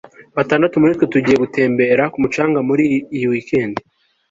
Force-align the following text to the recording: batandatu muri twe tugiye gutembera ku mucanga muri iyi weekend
batandatu 0.37 0.75
muri 0.81 0.95
twe 0.97 1.05
tugiye 1.13 1.35
gutembera 1.43 2.03
ku 2.11 2.17
mucanga 2.23 2.59
muri 2.67 2.83
iyi 3.15 3.25
weekend 3.33 3.75